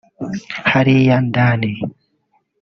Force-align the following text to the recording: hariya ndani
hariya 0.71 1.15
ndani 1.27 1.71